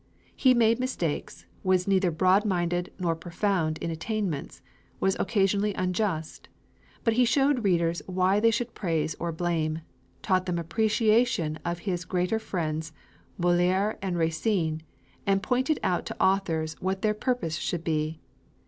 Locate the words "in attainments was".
3.77-5.15